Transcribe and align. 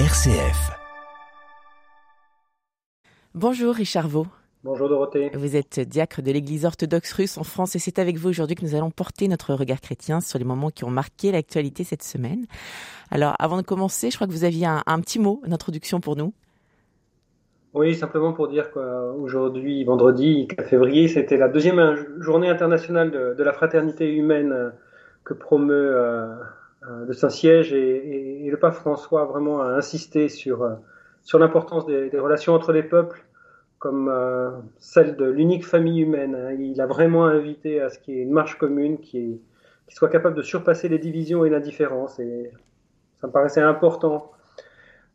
RCF. 0.00 0.72
Bonjour 3.32 3.72
Richard 3.72 4.08
Vaux. 4.08 4.26
Bonjour 4.64 4.88
Dorothée. 4.88 5.30
Vous 5.34 5.54
êtes 5.54 5.78
diacre 5.78 6.20
de 6.20 6.32
l'Église 6.32 6.64
orthodoxe 6.64 7.12
russe 7.12 7.38
en 7.38 7.44
France 7.44 7.76
et 7.76 7.78
c'est 7.78 8.00
avec 8.00 8.16
vous 8.16 8.28
aujourd'hui 8.28 8.56
que 8.56 8.64
nous 8.64 8.74
allons 8.74 8.90
porter 8.90 9.28
notre 9.28 9.54
regard 9.54 9.80
chrétien 9.80 10.20
sur 10.20 10.40
les 10.40 10.44
moments 10.44 10.70
qui 10.70 10.82
ont 10.82 10.90
marqué 10.90 11.30
l'actualité 11.30 11.84
cette 11.84 12.02
semaine. 12.02 12.46
Alors 13.12 13.36
avant 13.38 13.56
de 13.56 13.62
commencer, 13.62 14.10
je 14.10 14.16
crois 14.16 14.26
que 14.26 14.32
vous 14.32 14.42
aviez 14.42 14.66
un, 14.66 15.00
petit 15.00 15.20
mot 15.20 15.40
d'introduction 15.46 16.00
pour 16.00 16.16
nous. 16.16 16.34
Oui, 17.72 17.94
simplement 17.94 18.32
pour 18.32 18.48
dire 18.48 18.72
qu'aujourd'hui, 18.72 19.84
vendredi 19.84 20.48
4 20.48 20.68
février, 20.70 21.06
c'était 21.06 21.36
la 21.36 21.46
deuxième 21.46 22.20
journée 22.20 22.48
internationale 22.48 23.12
de, 23.12 23.42
la 23.44 23.52
fraternité 23.52 24.12
humaine 24.12 24.72
que 25.22 25.34
promeut 25.34 25.94
euh, 25.94 26.34
euh, 26.88 27.06
le 27.06 27.12
Saint-Siège 27.12 27.72
et, 27.72 28.48
le 28.50 28.56
pape 28.58 28.74
François 28.74 29.22
a 29.22 29.24
vraiment 29.24 29.62
insisté 29.62 30.28
sur, 30.28 30.62
euh, 30.62 30.74
sur 31.22 31.38
l'importance 31.38 31.86
des, 31.86 32.18
relations 32.18 32.54
entre 32.54 32.72
les 32.72 32.82
peuples 32.82 33.24
comme 33.78 34.08
euh, 34.08 34.50
celle 34.78 35.16
de 35.16 35.24
l'unique 35.24 35.66
famille 35.66 36.00
humaine. 36.00 36.34
Hein. 36.34 36.52
Il 36.52 36.80
a 36.80 36.86
vraiment 36.86 37.26
invité 37.26 37.80
à 37.80 37.88
ce 37.90 37.98
qu'il 37.98 38.14
y 38.14 38.18
ait 38.18 38.22
une 38.22 38.32
marche 38.32 38.56
commune 38.58 38.98
qui, 38.98 39.40
qui 39.88 39.94
soit 39.94 40.08
capable 40.08 40.36
de 40.36 40.42
surpasser 40.42 40.88
les 40.88 40.98
divisions 40.98 41.44
et 41.44 41.50
l'indifférence. 41.50 42.18
Et 42.18 42.50
ça 43.20 43.26
me 43.26 43.32
paraissait 43.32 43.60
important 43.60 44.30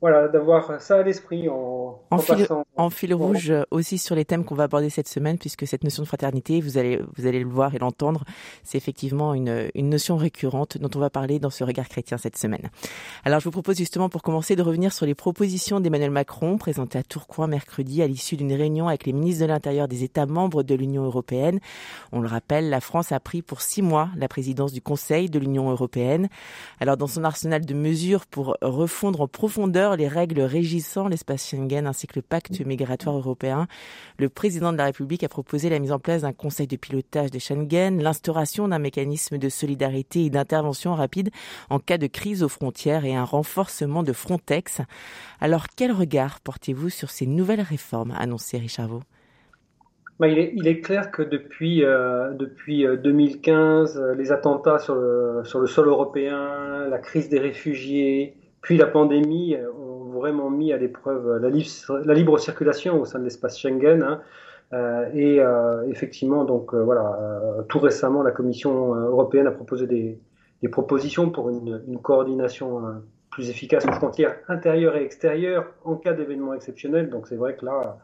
voilà, 0.02 0.28
d'avoir 0.28 0.82
ça 0.82 1.00
à 1.00 1.04
l'esprit 1.04 1.50
en, 1.50 2.00
en, 2.10 2.18
fil, 2.20 2.48
en 2.78 2.90
fil 2.90 3.14
rouge 3.14 3.54
aussi 3.70 3.98
sur 3.98 4.16
les 4.16 4.24
thèmes 4.24 4.46
qu'on 4.46 4.56
va 4.56 4.64
aborder 4.64 4.90
cette 4.90 5.10
semaine, 5.10 5.38
puisque 5.38 5.68
cette 5.68 5.84
notion 5.84 6.04
de 6.04 6.08
fraternité, 6.08 6.62
vous 6.62 6.78
allez, 6.78 7.02
vous 7.18 7.28
allez 7.28 7.40
le 7.40 7.50
voir 7.50 7.76
et 7.76 7.80
l'entendre, 7.80 8.24
c'est 8.64 8.78
effectivement 8.78 9.34
une, 9.34 9.70
une 9.76 9.90
notion 9.90 10.16
récurrente 10.16 10.78
dont 10.78 10.90
on 10.96 11.00
va 11.00 11.10
parler 11.10 11.40
dans 11.40 11.50
ce 11.50 11.64
regard 11.64 11.90
chrétien 11.90 12.18
cette 12.18 12.38
semaine. 12.38 12.70
Alors 13.26 13.40
je 13.40 13.46
vous 13.46 13.52
propose 13.52 13.78
justement 13.78 14.08
pour 14.08 14.22
commencer 14.22 14.56
de 14.56 14.62
revenir 14.62 14.94
sur 14.94 15.06
les 15.06 15.16
propositions 15.16 15.80
d'Emmanuel 15.80 16.12
Macron 16.12 16.58
présentées 16.58 17.00
à 17.00 17.04
Tourcoing 17.04 17.48
mercredi 17.48 18.02
à 18.02 18.08
l'issue 18.08 18.38
d'une 18.38 18.54
réunion 18.54 18.88
avec 18.88 19.06
les 19.06 19.14
ministres 19.14 19.42
de 19.44 19.48
l'Intérieur 19.48 19.88
des 19.88 20.04
États 20.04 20.26
membres 20.26 20.64
de 20.64 20.76
l'Union 20.76 21.04
européenne. 21.04 21.60
On 22.12 22.22
le 22.22 22.28
rappelle, 22.28 22.70
la 22.70 22.80
France 22.80 23.12
a 23.12 23.20
pris 23.20 23.42
pour 23.42 23.62
six 23.62 23.82
mois 23.82 24.10
la 24.16 24.28
présidence 24.28 24.72
du 24.72 24.82
Conseil 24.82 25.30
de 25.30 25.40
l'Union 25.40 25.70
européenne. 25.70 26.30
Alors 26.80 26.96
dans 26.96 27.08
son 27.08 27.24
arsenal 27.24 27.66
de 27.66 27.74
mesures 27.74 28.26
pour 28.26 28.56
refondre 28.62 29.22
en 29.22 29.28
profondeur 29.28 29.89
les 29.96 30.08
règles 30.08 30.42
régissant 30.42 31.08
l'espace 31.08 31.50
Schengen 31.50 31.88
ainsi 31.88 32.08
que 32.08 32.16
le 32.16 32.22
pacte 32.22 32.60
migratoire 32.66 33.18
européen. 33.18 33.68
Le 34.18 34.30
président 34.30 34.72
de 34.72 34.78
la 34.78 34.86
République 34.86 35.24
a 35.24 35.30
proposé 35.30 35.70
la 35.70 35.80
mise 35.80 35.92
en 35.92 36.00
place 36.00 36.24
d'un 36.24 36.34
conseil 36.34 36.68
de 36.68 36.76
pilotage 36.76 37.32
de 37.32 37.40
Schengen, 37.40 38.02
l'instauration 38.02 38.68
d'un 38.68 38.80
mécanisme 38.80 39.38
de 39.38 39.50
solidarité 39.50 40.26
et 40.26 40.30
d'intervention 40.30 40.96
rapide 40.96 41.30
en 41.70 41.80
cas 41.80 41.98
de 41.98 42.08
crise 42.08 42.44
aux 42.44 42.50
frontières 42.50 43.06
et 43.06 43.16
un 43.16 43.24
renforcement 43.24 44.04
de 44.04 44.14
Frontex. 44.14 44.82
Alors 45.40 45.68
quel 45.76 45.92
regard 45.92 46.40
portez-vous 46.40 46.90
sur 46.90 47.10
ces 47.10 47.26
nouvelles 47.26 47.62
réformes 47.62 48.14
annoncées, 48.18 48.58
Richard 48.58 48.88
Vaux? 48.88 49.04
Bah, 50.20 50.28
il, 50.28 50.68
est, 50.68 50.82
clair 50.82 51.12
que 51.12 51.22
depuis, 51.22 51.82
euh, 51.86 52.32
depuis 52.34 52.86
2015, 52.86 53.98
euh, 53.98 54.16
les 54.16 54.34
attentats 54.34 54.78
sur 54.78 54.96
le, 54.96 55.44
sur 55.46 55.60
le 55.60 55.68
sol 55.68 55.88
européen, 55.88 56.88
la 56.90 56.98
crise 56.98 57.30
des 57.30 57.40
réfugiés, 57.40 58.36
puis 58.62 58.76
la 58.76 58.88
pandémie 58.88 59.56
euh, 59.56 59.70
vraiment 60.20 60.50
mis 60.50 60.74
à 60.74 60.78
l'épreuve 60.78 61.38
la, 61.38 61.50
la, 61.50 62.14
libre 62.14 62.38
circulation 62.38 63.02
au 63.02 63.06
sein 63.06 63.20
de 63.20 63.24
l'espace 63.24 63.58
Schengen. 63.60 64.04
Hein. 64.04 64.22
Euh, 64.72 65.10
et 65.14 65.40
euh, 65.40 65.88
effectivement, 65.90 66.46
donc 66.46 66.74
voilà, 66.76 67.18
tout 67.70 67.80
récemment, 67.80 68.22
la 68.22 68.32
Commission 68.32 68.94
européenne 68.94 69.48
a 69.48 69.52
proposé 69.52 69.88
des, 69.88 70.20
propositions 70.70 71.30
pour 71.30 71.50
une, 71.50 72.00
coordination 72.02 73.02
plus 73.32 73.50
efficace 73.50 73.86
aux 73.86 73.94
frontières 73.94 74.36
intérieures 74.48 74.96
et 74.96 75.04
extérieures 75.04 75.66
en 75.86 75.96
cas 75.96 76.14
d'événements 76.14 76.54
exceptionnels. 76.54 77.10
Donc 77.10 77.28
c'est 77.28 77.38
vrai 77.38 77.56
que 77.56 77.66
là, 77.66 77.98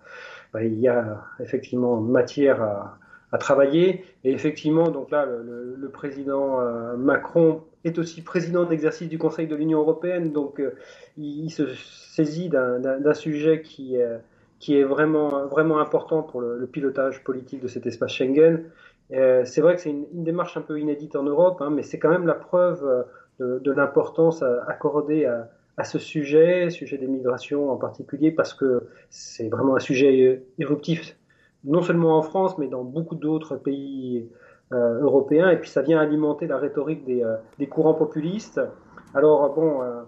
bah, 0.53 0.63
il 0.63 0.79
y 0.79 0.87
a 0.87 1.21
effectivement 1.39 1.99
matière 1.99 2.61
à, 2.61 2.97
à, 3.35 3.37
travailler. 3.37 4.05
Et 4.23 4.31
effectivement, 4.31 4.89
donc 4.89 5.11
là, 5.11 5.25
le, 5.25 5.89
président 5.89 6.59
Macron 6.97 7.61
est 7.85 7.99
aussi 7.99 8.21
président 8.23 8.65
d'exercice 8.65 9.07
du 9.07 9.17
Conseil 9.17 9.47
de 9.47 9.55
l'Union 9.55 9.79
européenne, 9.79 10.31
donc 10.31 10.59
euh, 10.59 10.75
il, 11.17 11.49
se 11.51 11.67
saisit 11.75 12.49
d'un 12.49 13.13
sujet 13.13 13.61
qui, 13.61 13.97
euh, 13.97 14.17
qui 14.59 14.77
est 14.77 14.83
vraiment, 14.83 15.45
vraiment 15.45 15.79
important 15.79 16.23
pour 16.23 16.41
le, 16.41 16.65
pilotage 16.65 17.23
politique 17.23 17.61
de 17.61 17.67
cet 17.67 17.85
espace 17.85 18.11
Schengen. 18.11 18.63
Euh, 19.11 19.45
c'est 19.45 19.61
vrai 19.61 19.75
que 19.75 19.81
c'est 19.81 19.91
une, 19.91 20.23
démarche 20.23 20.57
un 20.57 20.61
peu 20.61 20.79
inédite 20.79 21.15
en 21.15 21.23
Europe, 21.23 21.61
hein, 21.61 21.69
mais 21.69 21.83
c'est 21.83 21.99
quand 21.99 22.09
même 22.09 22.25
la 22.25 22.33
preuve 22.33 22.83
de, 23.39 23.71
l'importance 23.71 24.43
accordée 24.67 25.25
à, 25.25 25.49
à, 25.77 25.83
ce 25.83 25.99
sujet, 25.99 26.71
sujet 26.71 26.97
des 26.97 27.07
migrations 27.07 27.69
en 27.69 27.75
particulier, 27.75 28.31
parce 28.31 28.55
que 28.55 28.87
c'est 29.11 29.49
vraiment 29.49 29.75
un 29.75 29.79
sujet 29.79 30.41
éruptif, 30.57 31.15
non 31.65 31.81
seulement 31.81 32.17
en 32.17 32.21
France, 32.21 32.57
mais 32.57 32.67
dans 32.67 32.83
beaucoup 32.83 33.15
d'autres 33.15 33.55
pays 33.55 34.29
euh, 34.71 34.99
européen, 35.01 35.49
et 35.49 35.57
puis 35.57 35.69
ça 35.69 35.81
vient 35.81 35.99
alimenter 35.99 36.47
la 36.47 36.57
rhétorique 36.57 37.05
des, 37.05 37.23
euh, 37.23 37.35
des 37.59 37.67
courants 37.67 37.93
populistes. 37.93 38.61
Alors 39.13 39.53
bon, 39.53 39.81
euh, 39.81 40.01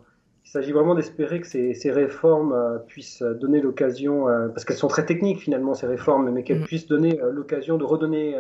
il 0.45 0.50
s'agit 0.50 0.72
vraiment 0.72 0.95
d'espérer 0.95 1.41
que 1.41 1.47
ces, 1.47 1.73
ces 1.73 1.91
réformes 1.91 2.81
puissent 2.88 3.22
donner 3.22 3.59
l'occasion, 3.59 4.28
parce 4.53 4.63
qu'elles 4.63 4.78
sont 4.78 4.88
très 4.88 5.06
techniques 5.06 5.40
finalement 5.40 5.73
ces 5.73 5.88
réformes, 5.88 6.29
mais 6.31 6.44
qu'elles 6.44 6.62
mm. 6.62 6.66
puissent 6.66 6.88
donner 6.88 7.19
l'occasion 7.34 7.78
de 7.78 7.84
redonner 7.84 8.38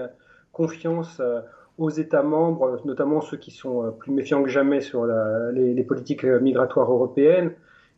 confiance 0.53 1.21
aux 1.77 1.89
États 1.89 2.23
membres, 2.23 2.79
notamment 2.85 3.19
ceux 3.19 3.35
qui 3.35 3.51
sont 3.51 3.93
plus 3.99 4.13
méfiants 4.13 4.41
que 4.41 4.49
jamais 4.49 4.79
sur 4.79 5.05
la, 5.05 5.51
les, 5.51 5.73
les, 5.73 5.83
politiques 5.83 6.23
migratoires 6.23 6.89
européennes. 6.89 7.51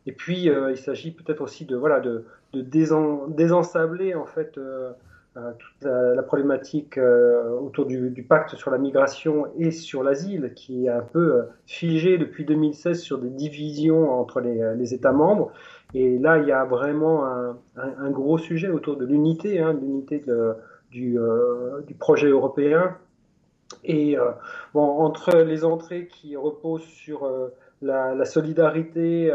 Et 0.06 0.12
puis, 0.12 0.48
il 0.70 0.76
s'agit 0.76 1.12
peut-être 1.12 1.40
aussi 1.40 1.64
de 1.64 1.76
voilà 1.76 2.00
de, 2.00 2.24
de 2.52 2.62
désensabler 3.28 4.14
en 4.14 4.26
fait 4.26 4.58
euh, 4.58 4.90
toute 5.34 5.84
la, 5.84 6.22
problématique 6.22 6.98
euh, 6.98 7.56
autour 7.58 7.86
du, 7.86 8.26
pacte 8.28 8.56
sur 8.56 8.70
la 8.70 8.78
migration 8.78 9.46
et 9.56 9.70
sur 9.70 10.02
l'asile, 10.02 10.52
qui 10.54 10.86
est 10.86 10.90
un 10.90 11.02
peu 11.02 11.34
euh, 11.34 11.42
figé 11.66 12.18
depuis 12.18 12.44
2016 12.44 13.00
sur 13.00 13.18
des 13.18 13.30
divisions 13.30 14.10
entre 14.10 14.40
les, 14.40 14.94
États 14.94 15.12
membres. 15.12 15.52
Et 15.94 16.18
là, 16.18 16.38
il 16.38 16.48
y 16.48 16.52
a 16.52 16.64
vraiment 16.64 17.24
un, 17.76 18.10
gros 18.10 18.38
sujet 18.38 18.68
autour 18.68 18.96
de 18.96 19.04
l'unité, 19.06 19.60
hein, 19.60 19.72
l'unité 19.72 20.24
du, 20.90 21.18
projet 21.98 22.28
européen. 22.28 22.96
Et 23.84 24.16
bon, 24.74 24.82
entre 24.82 25.36
les 25.38 25.64
entrées 25.64 26.06
qui 26.06 26.36
reposent 26.36 26.82
sur 26.82 27.28
la, 27.82 28.24
solidarité 28.24 29.32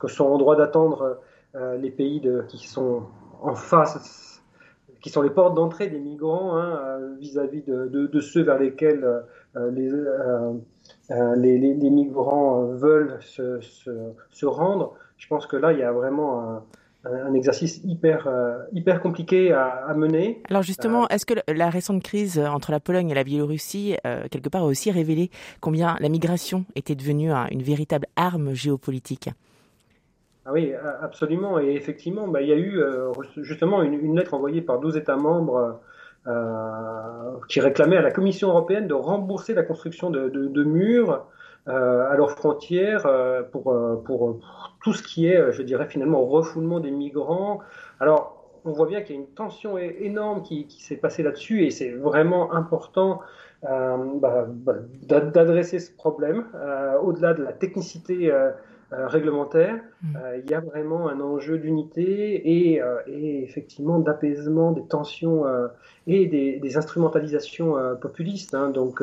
que 0.00 0.08
sont 0.08 0.26
en 0.26 0.38
droit 0.38 0.56
d'attendre 0.56 1.20
les 1.54 1.90
pays 1.90 2.22
qui 2.48 2.66
sont 2.66 3.04
en 3.40 3.54
face 3.54 4.31
qui 5.02 5.10
sont 5.10 5.20
les 5.20 5.30
portes 5.30 5.54
d'entrée 5.54 5.88
des 5.88 5.98
migrants 5.98 6.56
hein, 6.56 6.80
euh, 6.80 7.14
vis-à-vis 7.20 7.62
de, 7.62 8.20
ceux 8.20 8.42
vers 8.42 8.58
lesquels 8.58 9.04
euh, 9.04 9.20
euh, 9.56 9.70
les, 11.36 11.58
les, 11.58 11.90
migrants 11.90 12.64
veulent 12.66 13.18
se, 13.20 13.60
se, 13.60 14.46
rendre. 14.46 14.94
Je 15.18 15.26
pense 15.26 15.46
que 15.46 15.56
là, 15.56 15.72
il 15.72 15.80
y 15.80 15.82
a 15.82 15.92
vraiment 15.92 16.62
un, 17.04 17.34
exercice 17.34 17.80
hyper, 17.84 18.28
hyper 18.72 19.02
compliqué 19.02 19.52
à, 19.52 19.92
mener. 19.94 20.40
Alors 20.48 20.62
justement, 20.62 21.08
est-ce 21.08 21.26
que 21.26 21.34
la 21.52 21.68
récente 21.68 22.02
crise 22.02 22.38
entre 22.38 22.70
la 22.70 22.80
Pologne 22.80 23.10
et 23.10 23.14
la 23.14 23.24
Biélorussie, 23.24 23.96
quelque 24.30 24.48
part, 24.48 24.62
a 24.62 24.66
aussi 24.66 24.90
révélé 24.90 25.30
combien 25.60 25.96
la 26.00 26.08
migration 26.08 26.64
était 26.76 26.94
devenue 26.94 27.32
une 27.50 27.62
véritable 27.62 28.06
arme 28.16 28.54
géopolitique? 28.54 29.30
Ah 30.44 30.52
oui, 30.52 30.72
absolument. 31.00 31.60
Et 31.60 31.74
effectivement, 31.74 32.26
bah, 32.28 32.42
il 32.42 32.48
y 32.48 32.52
a 32.52 32.56
eu 32.56 32.78
euh, 32.78 33.12
justement 33.38 33.82
une, 33.82 33.94
une, 33.94 34.16
lettre 34.16 34.34
envoyée 34.34 34.60
par 34.60 34.80
12 34.80 34.96
États 34.96 35.16
membres 35.16 35.80
euh, 36.26 37.38
qui 37.48 37.60
réclamaient 37.60 37.96
à 37.96 38.02
la 38.02 38.10
Commission 38.10 38.48
européenne 38.48 38.88
de 38.88 38.94
rembourser 38.94 39.54
la 39.54 39.62
construction 39.62 40.10
de, 40.10 40.28
de, 40.28 40.46
de 40.46 40.64
murs 40.64 41.26
euh, 41.68 42.10
à 42.10 42.16
leurs 42.16 42.32
frontières 42.32 43.06
euh, 43.06 43.42
pour, 43.42 43.70
euh, 43.72 44.02
pour, 44.04 44.40
tout 44.82 44.92
ce 44.92 45.02
qui 45.02 45.28
est, 45.28 45.52
je 45.52 45.62
dirais 45.62 45.86
finalement, 45.86 46.24
refoulement 46.24 46.80
des 46.80 46.90
migrants. 46.90 47.60
Alors, 48.00 48.50
on 48.64 48.72
voit 48.72 48.86
bien 48.86 49.02
qu'il 49.02 49.14
y 49.14 49.18
a 49.18 49.22
une 49.22 49.28
tension 49.28 49.78
énorme 49.78 50.42
qui, 50.42 50.66
qui 50.66 50.82
s'est 50.82 50.96
passée 50.96 51.22
là-dessus 51.22 51.64
et 51.64 51.70
c'est 51.70 51.90
vraiment 51.90 52.52
important 52.52 53.20
euh, 53.68 53.96
bah, 54.16 54.46
bah, 54.48 54.74
d'adresser 55.02 55.78
ce 55.78 55.92
problème 55.92 56.46
au-delà 57.00 57.32
de 57.32 57.44
la 57.44 57.52
technicité 57.52 58.32
euh, 58.32 58.50
réglementaire. 58.92 59.80
Mm. 60.02 60.16
Euh, 60.16 60.38
il 60.38 60.50
y 60.50 60.54
a 60.54 60.60
vraiment 60.60 61.08
un 61.08 61.20
enjeu 61.20 61.58
d'unité 61.58 62.72
et, 62.72 62.82
euh, 62.82 63.00
et, 63.06 63.42
effectivement 63.42 63.98
d'apaisement 63.98 64.72
des 64.72 64.84
tensions 64.86 65.44
et 66.06 66.26
des, 66.26 66.58
des 66.58 66.76
instrumentalisations 66.76 67.76
populistes. 68.00 68.54
Hein. 68.54 68.70
Donc 68.70 69.02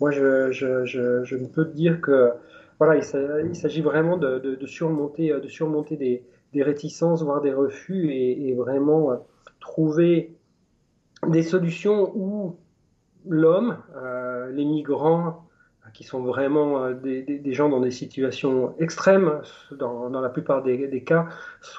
moi, 0.00 0.10
je, 0.10 0.50
je, 0.50 0.84
je, 0.84 1.24
je, 1.24 1.36
ne 1.36 1.46
peux 1.46 1.64
dire 1.64 2.00
que 2.00 2.30
voilà, 2.78 2.96
il 2.96 3.54
s'agit 3.54 3.82
vraiment 3.82 4.16
de, 4.16 4.38
de, 4.38 4.54
de, 4.54 4.66
surmonter, 4.66 5.32
de 5.32 5.48
surmonter 5.48 5.96
des, 5.96 6.22
des, 6.52 6.62
réticences, 6.62 7.22
voire 7.22 7.42
des 7.42 7.52
refus, 7.52 8.10
et, 8.10 8.48
et 8.48 8.54
vraiment 8.54 9.26
trouver 9.60 10.34
des 11.28 11.42
solutions 11.42 12.12
où 12.16 12.56
l'homme, 13.28 13.76
les 14.52 14.64
migrants, 14.64 15.44
qui 15.92 16.04
sont 16.04 16.22
vraiment 16.22 16.90
des, 16.90 17.52
gens 17.52 17.68
dans 17.68 17.80
des 17.80 17.90
situations 17.90 18.74
extrêmes, 18.78 19.40
dans, 19.72 20.08
la 20.08 20.28
plupart 20.28 20.62
des, 20.62 21.02
cas, 21.04 21.26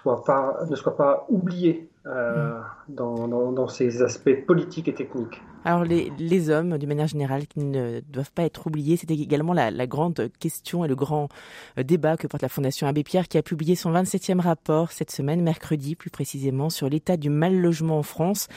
ne 0.06 0.76
soient 0.76 0.96
pas 0.98 1.26
oubliés 1.30 1.90
euh, 2.08 2.60
dans, 2.90 3.68
ces 3.68 4.02
aspects 4.02 4.46
politiques 4.48 4.88
et 4.88 4.94
techniques. 4.96 5.40
Alors 5.64 5.84
les, 5.84 6.50
hommes, 6.50 6.80
d'une 6.80 6.90
manière 6.90 7.06
générale, 7.06 7.46
qui 7.46 7.60
ne 7.60 8.00
doivent 8.10 8.32
pas 8.32 8.42
être 8.42 8.66
oubliés, 8.66 8.98
c'était 8.98 9.14
également 9.14 9.54
la, 9.54 9.86
grande 9.86 10.30
question 10.40 10.84
et 10.84 10.88
le 10.88 10.96
grand 10.96 11.30
euh, 11.78 11.84
débat 11.84 12.18
que 12.18 12.26
porte 12.26 12.42
la 12.42 12.50
Fondation 12.50 12.88
Abbé 12.88 13.04
Pierre, 13.04 13.28
qui 13.28 13.38
a 13.38 13.44
publié 13.44 13.76
son 13.76 13.94
27e 13.94 14.40
rapport 14.40 14.92
cette 14.92 15.12
semaine, 15.12 15.44
mercredi 15.44 15.96
plus 15.96 16.10
précisément, 16.10 16.72
sur 16.72 16.90
l'état 16.90 17.18
du 17.18 17.30
mal 17.30 17.56
logement 17.56 18.00
en 18.00 18.04
France. 18.04 18.48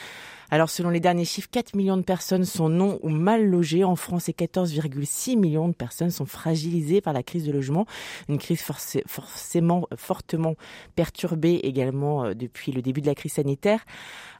Alors 0.51 0.69
selon 0.69 0.89
les 0.89 0.99
derniers 0.99 1.25
chiffres, 1.25 1.49
4 1.51 1.75
millions 1.75 1.97
de 1.97 2.03
personnes 2.03 2.45
sont 2.45 2.69
non 2.69 2.99
ou 3.01 3.09
mal 3.09 3.45
logées 3.45 3.83
en 3.83 3.95
France 3.95 4.29
et 4.29 4.33
14,6 4.33 5.37
millions 5.37 5.67
de 5.67 5.73
personnes 5.73 6.11
sont 6.11 6.25
fragilisées 6.25 7.01
par 7.01 7.13
la 7.13 7.23
crise 7.23 7.45
de 7.45 7.51
logement. 7.51 7.85
Une 8.29 8.37
crise 8.37 8.61
forcément 9.07 9.87
fortement 9.95 10.55
perturbée 10.95 11.59
également 11.63 12.25
euh, 12.25 12.33
depuis 12.33 12.71
le 12.71 12.81
début 12.81 13.01
de 13.01 13.07
la 13.07 13.15
crise 13.15 13.33
sanitaire. 13.33 13.85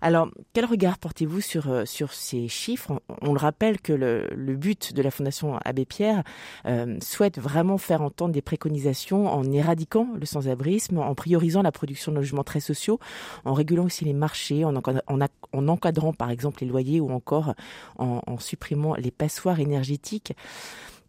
Alors 0.01 0.29
quel 0.53 0.65
regard 0.65 0.99
portez-vous 0.99 1.41
sur, 1.41 1.69
euh, 1.69 1.83
ces 1.85 2.47
chiffres? 2.47 3.01
On, 3.21 3.33
le 3.33 3.39
rappelle 3.39 3.81
que 3.81 3.93
le, 3.93 4.55
but 4.55 4.93
de 4.93 5.01
la 5.01 5.11
Fondation 5.11 5.57
Abbé 5.65 5.85
Pierre 5.85 6.23
euh, 6.65 6.97
souhaite 7.01 7.39
vraiment 7.39 7.77
faire 7.77 8.01
entendre 8.01 8.33
des 8.33 8.41
préconisations 8.41 9.27
en 9.27 9.43
éradiquant 9.51 10.07
le 10.19 10.25
sans-abrisme, 10.25 10.99
en 10.99 11.15
priorisant 11.15 11.61
la 11.61 11.71
production 11.71 12.11
de 12.11 12.17
logements 12.17 12.43
très 12.43 12.59
sociaux, 12.59 12.99
en 13.43 13.53
régulant 13.53 13.85
aussi 13.85 14.05
les 14.05 14.13
marchés, 14.13 14.63
en 14.63 14.75
encadrant 14.75 15.94
par 16.17 16.29
exemple 16.29 16.61
les 16.61 16.67
loyers 16.67 16.99
ou 16.99 17.11
encore 17.11 17.53
en, 17.97 18.37
supprimant 18.39 18.95
les 18.95 19.11
passoires 19.11 19.59
énergétiques. 19.59 20.33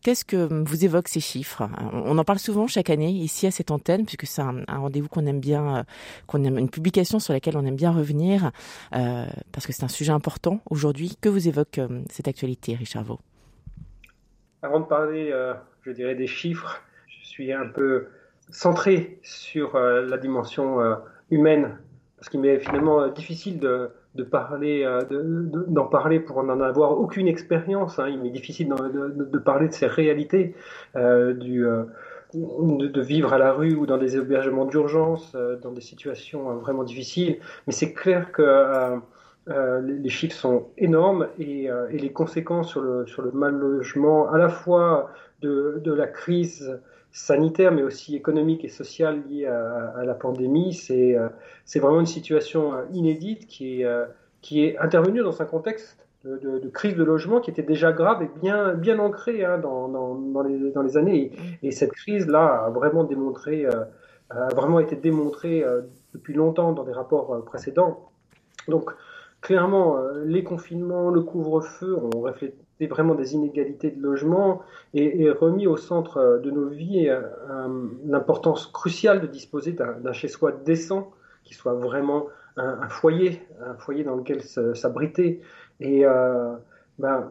Qu'est-ce 0.07 0.25
que 0.25 0.63
vous 0.63 0.85
évoquent 0.85 1.09
ces 1.09 1.19
chiffres? 1.19 1.69
On 1.93 2.17
en 2.17 2.23
parle 2.23 2.39
souvent 2.39 2.69
chaque 2.69 2.91
année 2.91 3.11
ici 3.11 3.45
à 3.49 3.51
cette 3.51 3.73
antenne, 3.73 4.05
puisque 4.07 4.27
c'est 4.27 4.41
un, 4.41 4.63
rendez-vous 4.69 5.09
qu'on 5.09 5.27
aime 5.27 5.41
bien, 5.41 5.79
euh, 5.79 5.83
qu'on 6.29 6.45
aime 6.45 6.59
une 6.59 6.71
publication 6.71 7.19
sur 7.19 7.33
laquelle 7.33 7.57
on 7.57 7.67
aime 7.67 7.75
bien 7.75 7.91
revenir, 7.91 8.53
euh, 8.95 9.27
parce 9.51 9.67
que 9.67 9.73
c'est 9.73 9.83
un 9.83 9.89
sujet 9.89 10.13
important 10.13 10.61
aujourd'hui. 10.71 11.17
Que 11.21 11.29
vous 11.29 11.49
évoque 11.49 11.79
euh, 11.79 12.03
cette 12.09 12.29
actualité, 12.29 12.77
Richard 12.77 13.03
Vaux? 13.03 13.19
Avant 14.63 14.79
de 14.79 14.85
parler, 14.85 15.33
je 15.83 15.91
dirais 15.91 16.15
des 16.15 16.29
chiffres, 16.29 16.81
je 17.09 17.27
suis 17.27 17.53
un 17.53 17.67
peu 17.67 18.07
centré 18.51 19.19
sur 19.25 19.77
la 19.77 20.19
dimension 20.19 20.79
humaine, 21.31 21.79
parce 22.17 22.29
qu'il 22.29 22.41
m'est 22.41 22.61
finalement 22.61 23.09
difficile 23.09 23.59
de 23.59 23.91
de 24.17 24.25
parler, 24.25 24.85
euh, 24.85 25.03
d'en 25.69 25.87
parler 25.87 26.21
pour 26.21 26.43
n'en 26.43 26.61
avoir 26.61 26.99
aucune 26.99 27.29
expérience. 27.29 27.99
Hein. 27.99 28.09
Il 28.09 28.27
est 28.27 28.31
difficile 28.31 28.69
de, 28.69 29.39
parler 29.39 29.69
de 29.69 29.73
ces 29.73 29.87
réalités, 29.87 30.55
euh, 30.97 31.35
du, 31.35 31.67
euh, 31.67 31.85
de, 32.35 33.01
vivre 33.01 33.33
à 33.33 33.39
la 33.39 33.53
rue 33.53 33.75
ou 33.75 33.87
dans 33.87 33.99
des 33.99 34.17
hébergements 34.17 34.65
d'urgence, 34.65 35.37
dans 35.63 35.73
des 35.73 35.81
situations 35.81 36.55
vraiment 36.57 36.85
difficiles. 36.85 37.39
Mais 37.67 37.73
c'est 37.73 37.93
clair 37.93 38.33
que 38.33 38.99
les 39.49 40.09
chiffres 40.09 40.35
sont 40.35 40.69
énormes 40.77 41.29
et, 41.39 41.69
les 41.91 42.13
conséquences 42.13 42.69
sur 42.71 42.81
le, 42.81 43.07
sur 43.07 43.23
le 43.23 43.31
mal 43.31 43.55
logement, 43.55 44.31
à 44.33 44.39
la 44.39 44.49
fois 44.49 45.11
de, 45.43 45.81
de 45.85 45.93
la 45.93 46.07
crise 46.07 46.81
sanitaire, 47.17 47.73
mais 47.73 47.83
aussi 47.83 48.15
économique 48.15 48.63
et 48.67 48.69
sociale 48.69 49.23
liée 49.27 49.47
à, 49.47 50.05
la 50.05 50.15
pandémie. 50.15 50.75
C'est 50.75 51.17
euh, 51.17 51.29
vraiment 51.77 52.01
une 52.01 52.07
situation 52.07 52.75
euh, 52.75 52.83
inédite 52.93 53.47
qui 53.47 53.81
est, 53.81 53.85
euh, 53.87 54.05
qui 54.43 54.63
est 54.63 54.77
intervenue 54.77 55.23
dans 55.23 55.41
un 55.41 55.47
contexte 55.47 56.07
de, 56.25 56.69
crise 56.69 56.95
de 56.95 57.05
logement 57.05 57.41
qui 57.41 57.51
était 57.51 57.63
déjà 57.63 57.91
grave 57.93 58.23
et 58.23 58.29
bien, 58.43 58.75
bien 58.75 58.99
ancrée 58.99 59.45
hein, 59.47 59.57
dans, 59.57 59.89
dans, 59.89 60.43
les, 60.43 60.73
dans, 60.73 60.83
les, 60.83 60.99
années. 60.99 61.33
Et, 61.63 61.71
cette 61.71 61.93
crise-là 61.93 62.65
a 62.67 62.71
vraiment 62.71 63.05
démontré, 63.05 63.65
a 63.65 64.49
vraiment 64.55 64.81
été 64.81 64.97
démontrée 64.97 65.65
depuis 66.13 66.35
longtemps 66.35 66.73
dans 66.73 66.83
des 66.83 66.93
rapports 66.93 67.45
précédents. 67.45 68.11
Donc, 68.67 68.91
clairement, 69.41 69.99
les 70.25 70.43
confinements, 70.45 71.11
le 71.11 71.23
couvre-feu 71.23 71.97
ont 71.97 72.21
reflété 72.21 72.67
vraiment 72.85 73.15
des 73.15 73.33
inégalités 73.33 73.91
de 73.91 74.03
logement 74.03 74.61
et, 74.93 75.31
remis 75.31 75.67
au 75.67 75.79
centre 75.79 76.19
euh, 76.19 76.39
de 76.39 76.51
nos 76.51 76.69
vies 76.69 77.09
euh, 77.09 77.23
l'importance 78.05 78.67
cruciale 78.67 79.23
de 79.23 79.27
disposer 79.27 79.73
d'un 79.73 80.13
chez-soi 80.13 80.53
décent, 80.53 81.11
qui 81.45 81.55
soit 81.55 81.75
vraiment 81.75 82.27
un, 82.57 82.89
foyer, 82.89 83.43
un 83.65 83.75
foyer 83.75 84.03
dans 84.05 84.17
lequel 84.17 84.43
s'abriter. 84.43 85.41
Et 85.79 86.05
euh, 86.05 86.55
ben, 86.99 87.31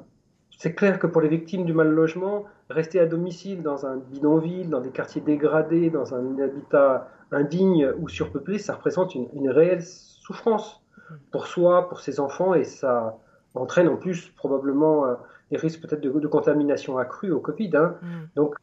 c'est 0.58 0.74
clair 0.74 1.00
que 1.00 1.08
pour 1.08 1.22
les 1.22 1.28
victimes 1.28 1.66
du 1.66 1.74
mal 1.74 1.90
logement, 1.90 2.46
rester 2.70 3.00
à 3.00 3.06
domicile 3.06 3.62
dans 3.62 3.86
un 3.86 3.98
bidonville, 3.98 4.70
dans 4.70 4.82
des 4.82 4.92
quartiers 4.92 5.22
dégradés, 5.22 5.90
dans 5.90 6.16
un 6.16 6.40
habitat 6.40 7.10
indigne 7.32 7.92
ou 8.00 8.08
surpeuplé, 8.08 8.58
ça 8.58 8.76
représente 8.76 9.16
une 9.16 9.50
réelle 9.50 9.84
souffrance 9.84 10.85
pour 11.32 11.48
soi, 11.48 11.88
pour 11.90 12.00
ses 12.00 12.20
enfants, 12.20 12.54
et 12.54 12.64
ça 12.64 13.18
entraîne 13.54 13.88
en 13.88 13.96
plus 13.96 14.30
probablement 14.32 15.06
des 15.52 15.58
risques 15.58 15.82
peut-être 15.82 16.02
de, 16.02 16.28
contamination 16.28 16.98
accrue 16.98 17.32
au 17.32 17.40
Covid. 17.40 17.72
Hein. 17.76 17.96
Mm. 18.02 18.08
Donc, 18.36 18.56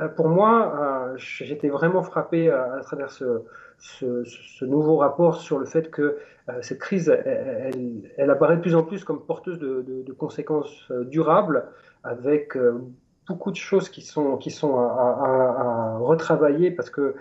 euh, 0.00 0.08
pour 0.08 0.28
moi, 0.28 0.74
euh, 0.74 1.14
j'étais 1.16 1.68
vraiment 1.68 2.02
frappé 2.02 2.48
euh, 2.48 2.78
à, 2.78 2.80
travers 2.80 3.10
ce, 3.10 3.42
ce, 3.78 4.64
nouveau 4.64 4.96
rapport 4.96 5.36
sur 5.36 5.58
le 5.58 5.66
fait 5.66 5.90
que 5.90 6.18
cette 6.62 6.80
crise, 6.80 7.08
elle, 7.08 8.10
elle, 8.16 8.30
apparaît 8.30 8.56
de 8.56 8.60
plus 8.60 8.74
en 8.74 8.82
plus 8.82 9.04
comme 9.04 9.24
porteuse 9.24 9.60
de, 9.60 9.84
de, 9.86 10.12
conséquences 10.12 10.90
durables, 11.06 11.64
avec 12.02 12.58
beaucoup 13.30 13.52
de 13.52 13.56
choses 13.56 13.88
qui 13.88 14.02
sont, 14.02 14.36
qui 14.36 14.50
sont 14.50 14.76
à, 14.76 15.96
retravailler 16.00 16.72
parce 16.72 16.90
que 16.90 17.14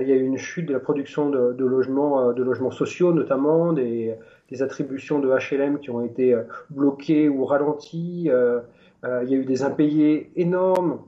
il 0.00 0.08
y 0.08 0.12
a 0.12 0.16
eu 0.16 0.24
une 0.24 0.38
chute 0.38 0.66
de 0.66 0.72
la 0.72 0.80
production 0.80 1.28
de, 1.30 1.64
logements, 1.64 2.32
de 2.32 2.42
logements 2.42 2.70
sociaux 2.70 3.12
notamment, 3.12 3.72
des, 3.72 4.16
attributions 4.60 5.18
de 5.18 5.28
HLM 5.30 5.78
qui 5.78 5.88
ont 5.90 6.04
été 6.04 6.34
euh, 6.34 6.42
bloquées 6.68 7.30
ou 7.30 7.46
ralenties. 7.46 8.28
Euh, 8.28 8.60
euh, 9.04 9.22
il 9.24 9.30
y 9.30 9.34
a 9.34 9.38
eu 9.38 9.46
des 9.46 9.62
impayés 9.62 10.30
énormes. 10.36 11.00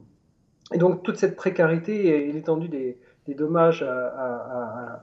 Et 0.72 0.78
donc 0.78 1.02
toute 1.02 1.18
cette 1.18 1.36
précarité 1.36 2.06
et 2.28 2.32
l'étendue 2.32 2.68
des, 2.68 2.96
dommages 3.34 3.84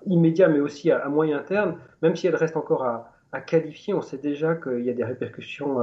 immédiats, 0.05 0.47
mais 0.47 0.59
aussi 0.59 0.91
à, 0.91 1.07
moyen 1.09 1.39
terme, 1.39 1.75
même 2.01 2.15
si 2.15 2.27
elle 2.27 2.35
reste 2.35 2.55
encore 2.55 2.83
à, 2.83 3.41
qualifier, 3.41 3.93
on 3.93 4.01
sait 4.01 4.17
déjà 4.17 4.55
qu'il 4.55 4.83
y 4.85 4.89
a 4.89 4.93
des 4.93 5.03
répercussions 5.03 5.77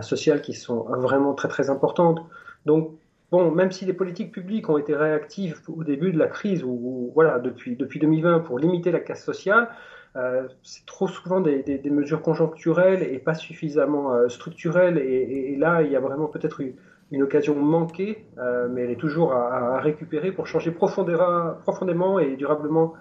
sociales 0.00 0.40
qui 0.40 0.54
sont 0.54 0.84
vraiment 1.06 1.34
très 1.34 1.48
très 1.48 1.68
importantes. 1.70 2.20
Donc 2.66 2.98
bon, 3.30 3.50
même 3.50 3.72
si 3.72 3.86
les 3.86 3.94
politiques 3.94 4.32
publiques 4.32 4.68
ont 4.68 4.76
été 4.76 4.94
réactives 4.94 5.60
au 5.68 5.84
début 5.84 6.12
de 6.12 6.18
la 6.18 6.26
crise, 6.26 6.62
ou 6.64 7.10
voilà, 7.14 7.38
depuis, 7.38 7.76
depuis 7.76 7.98
2020 7.98 8.40
pour 8.40 8.58
limiter 8.58 8.90
la 8.92 9.00
casse 9.00 9.24
sociale, 9.24 9.68
euh, 10.16 10.48
c'est 10.62 10.86
trop 10.86 11.08
souvent 11.08 11.40
des, 11.40 11.80
mesures 11.90 12.22
conjoncturelles 12.22 13.02
et 13.02 13.18
pas 13.18 13.34
suffisamment 13.34 14.14
euh, 14.14 14.28
structurelles. 14.28 14.98
Et, 14.98 15.56
là, 15.56 15.82
il 15.82 15.92
y 15.92 15.96
a 15.96 16.00
vraiment 16.00 16.26
peut-être 16.26 16.60
une, 16.60 16.72
une, 17.12 17.22
occasion 17.22 17.54
manquée, 17.54 18.24
euh, 18.38 18.68
mais 18.70 18.82
elle 18.82 18.90
est 18.90 19.00
toujours 19.00 19.32
à, 19.32 19.78
récupérer 19.78 20.32
pour 20.32 20.46
changer 20.46 20.70
profondément 20.70 22.18
et 22.18 22.36
durablement 22.36 22.94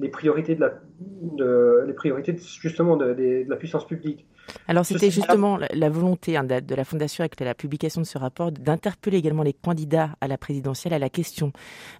les 0.00 0.08
priorités 0.08 0.54
de 0.54 0.60
la, 0.60 0.72
de, 1.00 1.84
les 1.86 1.92
priorités 1.92 2.36
justement 2.60 2.96
de, 2.96 3.44
la 3.48 3.56
puissance 3.56 3.86
publique. 3.86 4.26
Alors 4.66 4.84
c'était 4.84 5.10
justement 5.10 5.56
la, 5.56 5.88
volonté 5.88 6.36
hein, 6.36 6.44
de, 6.44 6.74
la 6.74 6.84
Fondation 6.84 7.22
avec 7.22 7.38
la 7.38 7.54
publication 7.54 8.00
de 8.00 8.06
ce 8.06 8.18
rapport 8.18 8.50
d'interpeller 8.50 9.16
également 9.16 9.44
les 9.44 9.52
candidats 9.52 10.10
à 10.20 10.26
la 10.26 10.36
présidentielle 10.36 10.92
à 10.92 10.98
la 10.98 11.08
question 11.08 11.52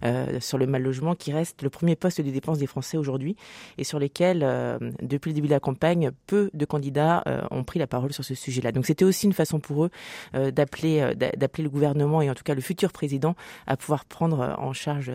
euh, 0.03 0.39
sur 0.41 0.57
le 0.57 0.67
mal 0.67 0.83
logement 0.83 1.15
qui 1.15 1.31
reste 1.31 1.61
le 1.61 1.69
premier 1.69 1.95
poste 1.95 2.19
de 2.19 2.29
dépenses 2.29 2.59
des 2.59 2.67
Français 2.67 2.97
aujourd'hui 2.97 3.37
et 3.77 3.85
sur 3.85 3.97
lesquels 3.97 4.41
euh, 4.43 4.77
depuis 5.01 5.29
le 5.29 5.35
début 5.35 5.47
de 5.47 5.53
la 5.53 5.61
campagne 5.61 6.11
peu 6.27 6.49
de 6.53 6.65
candidats 6.65 7.23
euh, 7.27 7.41
ont 7.49 7.63
pris 7.63 7.79
la 7.79 7.87
parole 7.87 8.11
sur 8.11 8.25
ce 8.25 8.35
sujet-là. 8.35 8.73
Donc 8.73 8.85
c'était 8.85 9.05
aussi 9.05 9.25
une 9.25 9.33
façon 9.33 9.59
pour 9.59 9.85
eux 9.85 9.89
d'appeler 10.33 11.13
d'appeler 11.15 11.63
le 11.63 11.69
gouvernement 11.69 12.21
et 12.21 12.29
en 12.29 12.33
tout 12.33 12.43
cas 12.43 12.55
le 12.55 12.61
futur 12.61 12.91
président 12.91 13.35
à 13.67 13.77
pouvoir 13.77 14.03
prendre 14.03 14.55
en 14.59 14.73
charge 14.73 15.11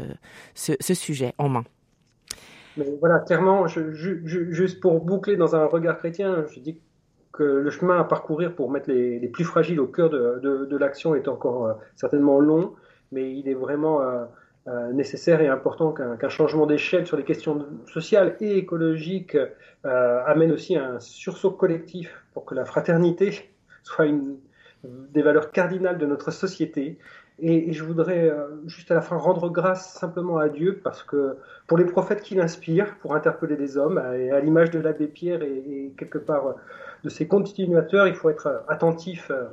ce, 0.55 0.73
ce 0.81 0.95
sujet 0.95 1.35
en 1.37 1.49
main. 1.51 1.65
Voilà, 3.01 3.21
clairement, 3.21 3.67
juste 3.67 4.81
pour 4.81 5.01
boucler 5.01 5.37
dans 5.37 5.57
un 5.57 5.67
regard 5.67 5.99
chrétien, 5.99 6.45
je 6.51 6.61
dis 6.61 6.81
que 7.33 7.43
le 7.43 7.71
chemin 7.71 7.99
à 8.01 8.05
parcourir 8.05 8.55
pour 8.55 8.71
mettre 8.71 8.91
les, 8.91 9.29
plus 9.29 9.45
fragiles 9.45 9.81
au 9.81 9.87
cœur 9.87 10.11
de, 10.11 10.77
l'action 10.77 11.15
est 11.15 11.29
encore 11.29 11.67
euh, 11.67 11.75
certainement 11.97 12.41
long, 12.41 12.75
mais 13.13 13.33
il 13.33 13.49
est 13.49 13.55
vraiment 13.55 14.03
euh, 14.03 14.25
euh, 14.67 14.93
nécessaire 14.93 15.41
et 15.41 15.49
important 15.49 15.93
qu'un 15.93 16.29
changement 16.29 16.67
d'échelle 16.67 17.07
sur 17.07 17.17
les 17.17 17.25
questions 17.25 17.65
sociales 17.87 18.37
et 18.41 18.59
écologiques 18.59 19.37
amène 19.85 20.53
aussi 20.53 20.77
un 20.77 20.99
sursaut 21.01 21.53
collectif 21.53 22.25
pour 22.35 22.45
que 22.45 22.55
la 22.55 22.65
fraternité 22.65 23.51
soit 23.83 24.07
une 24.07 24.37
des 24.85 25.23
valeurs 25.23 25.51
cardinales 25.51 25.99
de 25.99 26.07
notre 26.07 26.31
société 26.31 26.99
et, 27.41 27.73
je 27.73 27.85
voudrais 27.85 28.29
euh, 28.29 28.47
juste 28.67 28.91
à 28.91 28.95
la 28.95 29.01
fin 29.01 29.17
rendre 29.17 29.49
grâce 29.49 29.95
simplement 29.95 30.39
à 30.39 30.49
Dieu 30.49 30.81
parce 30.83 31.03
que 31.03 31.37
pour 31.67 31.79
les 31.79 31.85
prophètes 31.85 32.23
qui 32.23 32.35
l'inspirent, 32.35 32.97
pour 32.99 33.15
interpeller 33.15 33.57
les 33.57 33.77
hommes, 33.77 34.03
et 34.17 34.31
à 34.31 34.41
l'image 34.41 34.71
de 34.71 34.79
l'abbé 34.79 35.07
Pierre 35.07 35.43
et, 35.43 35.93
quelque 35.97 36.19
part 36.19 36.47
euh, 36.47 36.53
de 37.05 37.09
ses 37.09 37.29
continuateurs, 37.29 38.09
il 38.09 38.15
faut 38.15 38.31
être 38.31 38.65
attentif 38.69 39.31
euh, 39.31 39.45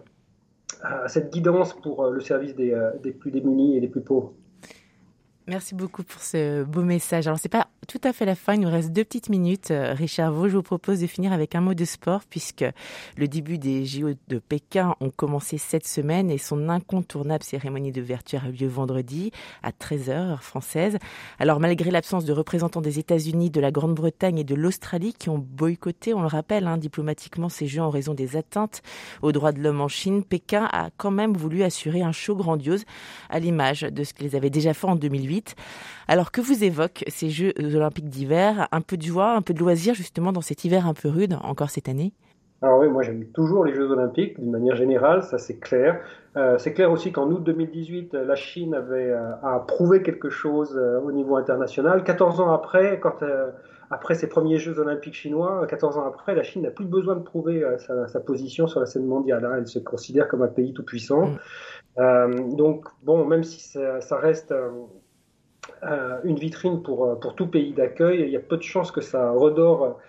à 0.82 1.08
cette 1.08 1.32
guidance 1.32 1.74
pour 1.74 2.10
le 2.10 2.20
service 2.20 2.56
des, 2.56 2.76
des 3.02 3.12
plus 3.12 3.32
démunis 3.32 3.78
et 3.78 3.82
des 3.82 3.88
plus 3.88 4.02
pauvres. 4.02 4.34
Merci 5.48 5.76
beaucoup 5.76 6.04
pour 6.04 6.22
ce 6.22 6.64
beau 6.64 6.82
message. 6.82 7.28
Alors, 7.28 7.38
c'est 7.38 7.50
pas 7.50 7.68
tout 7.86 8.02
à 8.04 8.14
fait 8.14 8.26
la 8.26 8.36
fin. 8.36 8.54
Il 8.54 8.62
nous 8.62 8.70
reste 8.70 8.92
deux 8.92 9.04
petites 9.04 9.30
minutes. 9.30 9.72
Euh, 9.72 9.94
Richard 9.94 10.32
Vaux, 10.32 10.48
je 10.48 10.56
vous 10.56 10.64
propose 10.64 11.00
de 11.00 11.08
finir 11.08 11.34
avec 11.34 11.56
un 11.56 11.62
mot 11.62 11.74
de 11.74 11.86
sport 11.86 12.22
puisque 12.30 12.66
le 13.18 13.28
début 13.28 13.58
des 13.58 13.86
JO 13.86 14.10
de 14.28 14.40
Pékin 14.40 14.96
ont 15.00 15.10
commencé 15.10 15.58
cette 15.58 15.88
semaine 15.88 16.30
et 16.32 16.38
son 16.38 16.70
incontournable 16.70 17.44
cérémonie 17.44 17.92
d'ouverture 17.92 18.44
a 18.44 18.50
eu 18.50 18.54
lieu 18.54 18.68
vendredi 18.68 19.32
à 19.64 19.72
13h, 19.72 20.10
heure 20.10 20.44
française. 20.44 20.98
Alors, 21.40 21.60
malgré 21.60 21.92
l'absence 21.92 22.26
de 22.26 22.34
représentants 22.34 22.82
des 22.82 23.00
États-Unis, 23.00 23.50
de 23.50 23.62
la 23.62 23.72
Grande-Bretagne 23.72 24.40
et 24.40 24.44
de 24.44 24.56
l'Australie 24.56 25.14
qui 25.14 25.30
ont 25.30 25.40
boycotté, 25.40 26.14
on 26.14 26.22
le 26.22 26.28
rappelle, 26.28 26.68
hein, 26.68 26.78
diplomatiquement 26.78 27.50
ces 27.50 27.68
Jeux 27.68 27.82
en 27.82 27.90
raison 27.90 28.14
des 28.14 28.36
atteintes 28.38 28.82
aux 29.22 29.32
droits 29.32 29.52
de 29.52 29.62
l'homme 29.62 29.82
en 29.82 29.88
Chine, 29.88 30.24
Pékin 30.24 30.68
a 30.72 30.90
quand 30.98 31.12
même 31.12 31.34
voulu 31.36 31.64
assurer 31.64 32.02
un 32.02 32.12
show 32.12 32.36
grandiose 32.36 32.84
à 33.30 33.40
l'image 33.40 33.82
de 33.82 34.04
ce 34.04 34.14
qu'ils 34.14 34.36
avaient 34.36 34.50
déjà 34.50 34.74
fait 34.74 34.88
en 34.88 34.96
2008 34.96 35.56
alors 36.08 36.32
que 36.32 36.42
vous 36.42 36.64
évoquent 36.64 37.04
ces 37.08 37.30
Jeux 37.30 37.54
olympiques 37.76 38.10
d'hiver 38.10 38.68
Un 38.72 38.82
peu 38.82 38.98
de 38.98 39.04
joie, 39.04 39.36
un 39.36 39.42
peu 39.42 39.54
de 39.54 39.60
loisir 39.60 39.94
justement 39.94 40.32
dans 40.32 40.42
cet 40.42 40.66
hiver 40.66 40.88
un 40.88 40.94
peu 40.94 41.10
rude 41.10 41.38
encore 41.44 41.70
cette 41.70 41.90
année 41.90 42.14
alors 42.62 42.80
oui, 42.80 42.88
moi 42.88 43.04
j'aime 43.04 43.26
toujours 43.26 43.66
les 43.66 43.76
Jeux 43.76 43.92
Olympiques 43.92 44.40
d'une 44.40 44.50
manière 44.50 44.76
générale, 44.76 45.22
ça 45.24 45.38
c'est 45.38 45.60
clair. 45.60 46.00
Euh, 46.38 46.58
c'est 46.58 46.74
clair 46.74 46.92
aussi 46.92 47.12
qu'en 47.12 47.30
août 47.30 47.44
2018, 47.44 48.14
la 48.14 48.36
Chine 48.36 48.74
avait 48.74 49.12
euh, 49.12 49.34
a 49.44 49.60
prouvé 49.60 50.02
quelque 50.02 50.30
chose 50.30 50.76
euh, 50.76 51.00
au 51.02 51.12
niveau 51.12 51.36
international. 51.36 52.04
14 52.04 52.40
ans 52.40 52.52
après, 52.52 53.00
quand 53.00 53.20
après 53.92 54.16
ses 54.16 54.28
premiers 54.28 54.58
Jeux 54.58 54.80
Olympiques 54.80 55.14
chinois, 55.14 55.68
14 55.68 55.98
ans 55.98 56.08
après, 56.08 56.34
la 56.34 56.44
Chine 56.44 56.64
n'a 56.64 56.72
plus 56.72 56.86
besoin 56.86 57.16
de 57.16 57.22
prouver 57.22 57.64
sa, 57.78 58.20
position 58.20 58.68
sur 58.68 58.80
la 58.80 58.86
scène 58.86 59.06
mondiale. 59.06 59.46
Hein. 59.46 59.58
Elle 59.60 59.68
se 59.68 59.80
considère 59.80 60.28
comme 60.28 60.42
un 60.42 60.48
pays 60.48 60.74
tout 60.74 60.84
puissant. 60.84 61.36
Mm. 61.98 62.56
donc 62.56 62.86
bon, 63.04 63.26
même 63.26 63.44
si 63.44 63.62
ça, 63.62 64.02
ça 64.02 64.18
reste 64.18 64.52
euh, 64.52 64.70
une 66.24 66.36
vitrine 66.36 66.82
pour, 66.82 67.06
euh, 67.06 67.16
pour 67.16 67.36
tout 67.36 67.48
pays 67.48 67.74
d'accueil. 67.74 68.22
Il 68.22 68.30
y 68.30 68.38
a 68.38 68.40
peu 68.40 68.58
de 68.58 68.64
chances 68.64 68.92
que 68.92 69.02
ça 69.02 69.32
redore 69.32 70.00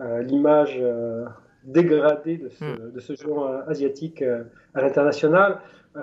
euh, 0.00 0.22
l'image 0.22 0.80
dégradée 1.64 2.36
de 2.36 2.48
ce, 2.48 2.64
mm. 2.64 2.92
de 2.92 3.00
ce 3.00 3.12
asiatique 3.68 4.22
à 4.74 4.80
l'international. 4.80 5.60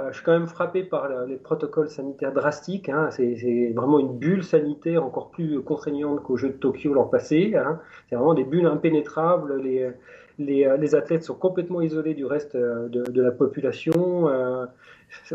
je 0.09 0.15
suis 0.15 0.23
quand 0.23 0.31
même 0.31 0.47
frappé 0.47 0.83
par 0.83 1.25
les 1.25 1.35
protocoles 1.35 1.89
sanitaires 1.89 2.33
drastiques. 2.33 2.89
Hein. 2.89 3.09
C'est 3.11 3.73
vraiment 3.75 3.99
une 3.99 4.17
bulle 4.17 4.43
sanitaire 4.43 5.05
encore 5.05 5.29
plus 5.29 5.61
contraignante 5.61 6.23
qu'aux 6.23 6.37
Jeux 6.37 6.49
de 6.49 6.53
Tokyo 6.53 6.93
l'an 6.93 7.05
passé. 7.05 7.53
Hein. 7.55 7.79
C'est 8.09 8.15
vraiment 8.15 8.33
des 8.33 8.45
bulles 8.45 8.65
impénétrables. 8.65 9.61
Les, 9.61 9.91
les, 10.39 10.75
les, 10.79 10.95
athlètes 10.95 11.23
sont 11.23 11.35
complètement 11.35 11.81
isolés 11.81 12.15
du 12.15 12.25
reste 12.25 12.55
de, 12.55 12.87
de 12.87 13.21
la 13.21 13.31
population 13.31 14.27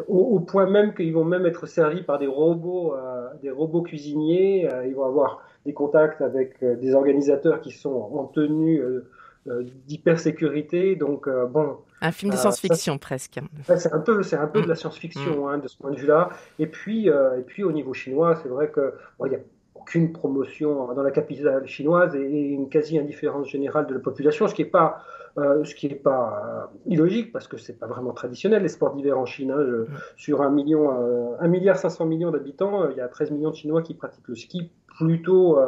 au, 0.09 0.40
point 0.40 0.68
même 0.68 0.95
qu'ils 0.95 1.12
vont 1.12 1.25
même 1.25 1.47
être 1.47 1.66
servis 1.66 2.02
par 2.02 2.18
des 2.18 2.26
robots, 2.26 2.95
euh, 2.95 3.28
des 3.42 3.50
robots 3.50 3.83
cuisiniers. 3.83 4.68
Euh, 4.73 4.87
ils 4.87 4.95
vont 4.95 5.04
avoir 5.04 5.42
des 5.64 5.73
contacts 5.73 6.21
avec 6.21 6.62
euh, 6.62 6.76
des 6.76 6.95
organisateurs 6.95 7.61
qui 7.61 7.71
sont 7.71 7.95
en 7.95 8.25
tenue 8.25 8.83
d'hypersécurité. 9.87 10.97
Donc 10.97 11.28
bon. 11.28 11.76
Un 12.00 12.12
film 12.12 12.33
de 12.33 12.37
science-fiction 12.37 12.99
presque. 12.99 13.38
C'est 13.64 13.92
un 13.92 14.00
peu, 14.00 14.23
c'est 14.23 14.37
un 14.37 14.49
peu 14.49 14.61
de 14.61 14.66
la 14.66 14.75
mm. 14.75 14.76
science-fiction 14.76 15.47
mm. 15.47 15.49
hein, 15.49 15.59
de 15.59 15.68
ce 15.68 15.76
point 15.76 15.92
de 15.92 15.97
vue-là. 15.97 16.30
Et 16.59 16.66
puis, 16.66 17.06
et 17.06 17.42
puis 17.47 17.62
au 17.62 17.73
niveau 17.73 17.95
chinois, 17.95 18.37
c'est 18.42 18.49
vrai 18.49 18.71
que 18.71 18.95
il 19.25 19.33
y 19.33 19.37
a 19.37 19.40
aucune 19.87 20.12
promotion 20.12 20.93
dans 20.93 21.02
la 21.02 21.12
capitale 21.12 21.64
chinoise 21.66 22.16
et, 22.16 22.21
une 22.21 22.69
quasi 22.69 22.99
indifférence 22.99 23.49
générale 23.49 23.87
de 23.87 23.95
la 23.95 24.00
population, 24.00 24.49
ce 24.49 24.55
qui 24.55 24.64
n'est 24.64 24.69
pas 24.69 25.05
euh, 25.38 25.64
ce 25.64 25.75
qui 25.75 25.87
n'est 25.87 25.95
pas 25.95 26.71
euh, 26.73 26.76
illogique 26.87 27.31
parce 27.31 27.47
que 27.47 27.57
c'est 27.57 27.78
pas 27.78 27.87
vraiment 27.87 28.12
traditionnel 28.12 28.62
les 28.62 28.69
sports 28.69 28.95
d'hiver 28.95 29.16
en 29.19 29.26
Chine. 29.26 29.52
Hein. 29.52 29.85
Sur 30.16 30.43
un 30.43 30.50
million, 30.50 30.90
euh, 30.90 31.37
un 31.38 31.47
milliard 31.47 31.76
500 31.76 32.07
millions 32.07 32.31
d'habitants, 32.33 32.90
il 32.90 32.97
y 32.97 33.00
a 33.00 33.07
13 33.07 33.31
millions 33.31 33.50
de 33.50 33.55
Chinois 33.55 33.83
qui 33.83 33.95
pratiquent 33.95 34.28
le 34.28 34.35
ski 34.35 34.71
plutôt, 34.99 35.59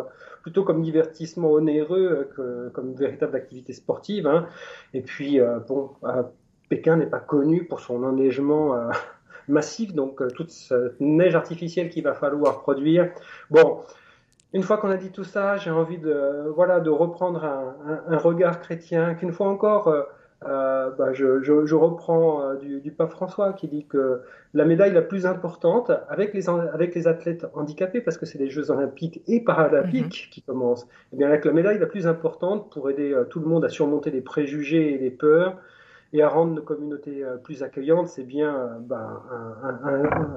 plutôt 0.42 0.64
comme 0.64 0.82
divertissement 0.82 1.52
onéreux 1.52 2.28
que 2.34 2.70
comme 2.70 2.94
véritable 2.94 3.36
activité 3.36 3.74
sportive. 3.74 4.26
Hein. 4.26 4.46
Et 4.94 5.02
puis 5.02 5.38
bon, 5.68 5.90
Pékin 6.70 6.96
n'est 6.96 7.06
pas 7.06 7.20
connu 7.20 7.64
pour 7.64 7.80
son 7.80 8.02
enneigement. 8.02 8.74
massif, 9.48 9.94
donc 9.94 10.20
toute 10.34 10.50
cette 10.50 11.00
neige 11.00 11.34
artificielle 11.34 11.88
qu'il 11.88 12.04
va 12.04 12.12
falloir 12.12 12.60
produire. 12.60 13.10
Bon, 13.50 13.80
une 14.54 14.62
fois 14.62 14.78
qu'on 14.78 14.90
a 14.90 14.96
dit 14.96 15.10
tout 15.10 15.24
ça, 15.24 15.56
j'ai 15.56 15.70
envie 15.70 15.98
de, 15.98 16.50
voilà, 16.54 16.80
de 16.80 16.90
reprendre 16.90 17.44
un, 17.44 18.00
un, 18.08 18.16
regard 18.16 18.60
chrétien, 18.60 19.14
qu'une 19.14 19.32
fois 19.32 19.48
encore, 19.48 19.88
euh, 19.88 20.02
euh 20.44 20.90
bah, 20.96 21.12
je, 21.12 21.42
je, 21.42 21.66
je, 21.66 21.74
reprends 21.74 22.42
euh, 22.42 22.54
du, 22.56 22.80
du, 22.80 22.90
pape 22.90 23.10
François 23.10 23.52
qui 23.52 23.68
dit 23.68 23.84
que 23.86 24.22
la 24.54 24.64
médaille 24.64 24.92
la 24.92 25.02
plus 25.02 25.26
importante 25.26 25.90
avec 26.08 26.32
les, 26.32 26.48
avec 26.48 26.94
les 26.94 27.06
athlètes 27.06 27.46
handicapés, 27.54 28.00
parce 28.00 28.16
que 28.16 28.24
c'est 28.24 28.38
les 28.38 28.48
Jeux 28.48 28.70
olympiques 28.70 29.22
et 29.26 29.40
paralympiques 29.40 30.26
mhm. 30.28 30.30
qui 30.30 30.42
commencent, 30.42 30.84
et 30.84 30.86
eh 31.14 31.16
bien 31.16 31.28
avec 31.28 31.44
la 31.44 31.52
médaille 31.52 31.78
la 31.78 31.86
plus 31.86 32.06
importante 32.06 32.70
pour 32.72 32.88
aider 32.88 33.12
euh, 33.12 33.24
tout 33.24 33.40
le 33.40 33.46
monde 33.46 33.64
à 33.66 33.68
surmonter 33.68 34.10
les 34.10 34.22
préjugés 34.22 34.94
et 34.94 34.98
les 34.98 35.10
peurs 35.10 35.58
et 36.14 36.22
à 36.22 36.28
rendre 36.30 36.54
nos 36.54 36.62
communautés 36.62 37.22
plus 37.44 37.62
accueillantes, 37.62 38.08
c'est 38.08 38.24
bien 38.24 38.78
bah, 38.80 39.22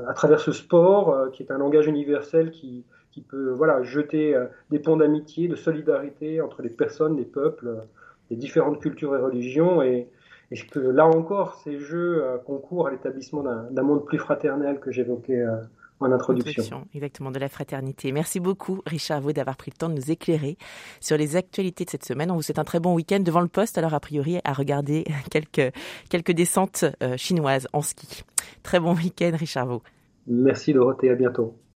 à 0.05 0.13
travers 0.13 0.41
ce 0.41 0.51
sport 0.51 1.31
qui 1.31 1.43
est 1.43 1.51
un 1.51 1.59
langage 1.59 1.87
universel 1.87 2.51
qui, 2.51 2.83
qui 3.11 3.21
peut 3.21 3.51
voilà, 3.51 3.83
jeter 3.83 4.33
euh, 4.33 4.45
des 4.69 4.79
ponts 4.79 4.97
d'amitié, 4.97 5.47
de 5.47 5.55
solidarité 5.55 6.41
entre 6.41 6.61
les 6.61 6.69
personnes, 6.69 7.17
les 7.17 7.25
peuples, 7.25 7.81
les 8.29 8.37
différentes 8.37 8.81
cultures 8.81 9.15
et 9.15 9.19
religions. 9.19 9.81
Et, 9.81 10.07
et 10.51 10.57
que 10.57 10.79
là 10.79 11.05
encore, 11.05 11.55
ces 11.55 11.77
jeux 11.77 12.23
euh, 12.23 12.37
concourent 12.37 12.87
à 12.87 12.91
l'établissement 12.91 13.43
d'un 13.43 13.83
monde 13.83 14.05
plus 14.05 14.17
fraternel 14.17 14.79
que 14.79 14.91
j'évoquais 14.91 15.41
euh, 15.41 15.57
en 15.99 16.11
introduction. 16.11 16.87
Exactement, 16.95 17.31
de 17.31 17.39
la 17.39 17.49
fraternité. 17.49 18.11
Merci 18.11 18.39
beaucoup, 18.39 18.81
Richard 18.85 19.21
Vaud, 19.21 19.33
d'avoir 19.33 19.55
pris 19.55 19.71
le 19.71 19.77
temps 19.77 19.89
de 19.89 19.95
nous 19.95 20.09
éclairer 20.09 20.57
sur 20.99 21.15
les 21.15 21.35
actualités 21.35 21.85
de 21.85 21.89
cette 21.89 22.05
semaine. 22.05 22.31
On 22.31 22.35
vous 22.35 22.41
souhaite 22.41 22.59
un 22.59 22.63
très 22.63 22.79
bon 22.79 22.95
week-end 22.95 23.19
devant 23.19 23.41
le 23.41 23.47
poste, 23.47 23.77
alors 23.77 23.93
a 23.93 23.99
priori 23.99 24.39
à 24.43 24.53
regarder 24.53 25.03
quelques, 25.29 25.73
quelques 26.09 26.31
descentes 26.31 26.85
chinoises 27.17 27.67
en 27.71 27.81
ski. 27.81 28.23
Très 28.63 28.79
bon 28.79 28.95
week-end, 28.95 29.31
Richard 29.35 29.67
Vaud. 29.67 29.83
Merci, 30.25 30.73
Dorothée, 30.73 31.11
à 31.11 31.15
bientôt. 31.15 31.55